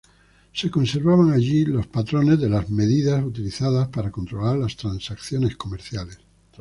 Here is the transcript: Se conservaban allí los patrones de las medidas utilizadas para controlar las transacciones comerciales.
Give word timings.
Se 0.51 0.71
conservaban 0.71 1.31
allí 1.31 1.63
los 1.63 1.85
patrones 1.85 2.39
de 2.41 2.49
las 2.49 2.71
medidas 2.71 3.23
utilizadas 3.23 3.89
para 3.89 4.09
controlar 4.09 4.57
las 4.57 4.75
transacciones 4.75 5.55
comerciales. 5.57 6.17